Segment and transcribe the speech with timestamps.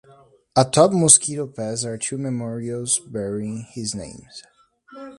[0.55, 4.23] Atop Mosquito Pass are two memorials bearing his name.